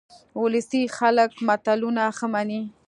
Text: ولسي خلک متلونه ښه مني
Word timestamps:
ولسي 0.41 0.81
خلک 0.97 1.31
متلونه 1.47 2.03
ښه 2.17 2.27
مني 2.33 2.61